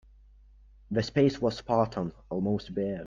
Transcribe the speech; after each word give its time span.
The 0.89 1.03
space 1.03 1.39
was 1.39 1.57
spartan, 1.57 2.11
almost 2.31 2.73
bare. 2.73 2.99